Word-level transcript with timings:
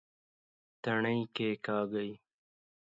تڼي 0.83 1.17
کېکاږئ 1.35 2.11